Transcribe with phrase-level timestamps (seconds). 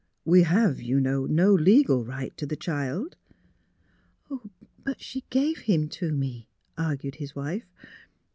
[0.33, 3.17] ''We have, you know, no legal right to the child."''
[4.83, 7.61] But— she gave him to me," argued his mfe.
[7.61, 7.63] Mr.